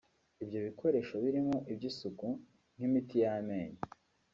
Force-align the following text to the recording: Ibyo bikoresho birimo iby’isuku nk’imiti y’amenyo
Ibyo 0.43 0.59
bikoresho 0.67 1.13
birimo 1.23 1.57
iby’isuku 1.71 2.27
nk’imiti 2.75 3.15
y’amenyo 3.23 3.81